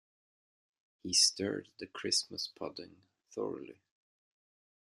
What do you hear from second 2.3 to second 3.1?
pudding